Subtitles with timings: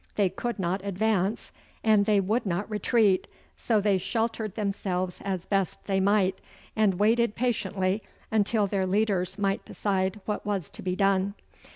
[0.15, 1.51] They could not advance,
[1.83, 6.39] and they would not retreat, so they sheltered themselves as best they might,
[6.75, 8.01] and waited patiently
[8.31, 11.35] until their leaders might decide what was to be done.